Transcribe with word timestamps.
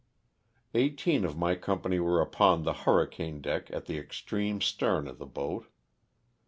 Eighteen 0.73 1.23
of 1.23 1.37
my 1.37 1.53
company 1.53 1.99
were 1.99 2.21
upon 2.21 2.63
the 2.63 2.73
hurricane 2.73 3.39
deck 3.39 3.69
at 3.69 3.85
the 3.85 3.99
extreme 3.99 4.59
stern 4.59 5.07
of 5.07 5.19
the 5.19 5.27
boat. 5.27 5.67